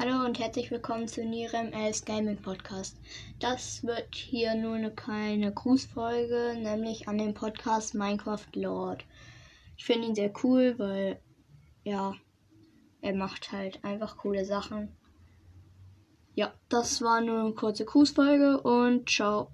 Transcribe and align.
Hallo 0.00 0.24
und 0.24 0.38
herzlich 0.38 0.70
willkommen 0.70 1.08
zu 1.08 1.24
Nirem 1.24 1.74
als 1.74 2.04
Gaming 2.04 2.40
Podcast. 2.40 2.96
Das 3.40 3.82
wird 3.82 4.14
hier 4.14 4.54
nur 4.54 4.76
eine 4.76 4.92
kleine 4.92 5.52
Grußfolge, 5.52 6.54
nämlich 6.56 7.08
an 7.08 7.18
den 7.18 7.34
Podcast 7.34 7.96
Minecraft 7.96 8.46
Lord. 8.54 9.04
Ich 9.76 9.84
finde 9.84 10.06
ihn 10.06 10.14
sehr 10.14 10.32
cool, 10.44 10.78
weil 10.78 11.20
ja, 11.82 12.14
er 13.00 13.14
macht 13.16 13.50
halt 13.50 13.84
einfach 13.84 14.18
coole 14.18 14.44
Sachen. 14.44 14.96
Ja, 16.36 16.54
das 16.68 17.02
war 17.02 17.20
nur 17.20 17.40
eine 17.40 17.54
kurze 17.54 17.84
Grußfolge 17.84 18.60
und 18.60 19.10
ciao. 19.10 19.50